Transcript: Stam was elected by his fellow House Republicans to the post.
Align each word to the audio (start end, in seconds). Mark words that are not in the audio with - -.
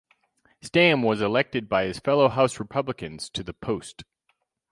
Stam 0.63 1.03
was 1.03 1.21
elected 1.21 1.69
by 1.69 1.83
his 1.83 1.99
fellow 1.99 2.27
House 2.27 2.59
Republicans 2.59 3.29
to 3.29 3.43
the 3.43 3.53
post. 3.53 4.03